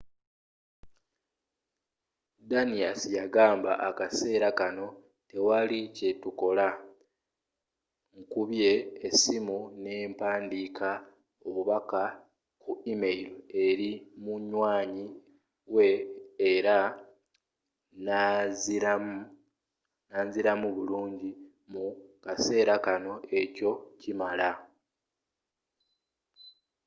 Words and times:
danius 2.49 3.01
yagamba 3.17 3.71
akaseera 3.89 4.49
kano 4.59 4.87
tewali 5.29 5.79
kye 5.95 6.09
tukola. 6.23 6.67
nkubye 8.19 8.71
essimu 9.07 9.57
n’empandiika 9.81 10.89
obubaka 11.47 12.03
ku 12.61 12.71
email 12.91 13.29
eri 13.65 13.91
munywanyi 14.23 15.05
we 15.75 15.89
era 16.51 16.77
nanziramu 20.11 20.69
bulungi. 20.77 21.31
mu 21.71 21.85
kaseera 22.23 22.75
kano 22.85 23.13
ekyo 23.39 23.71
kimala. 24.01 24.49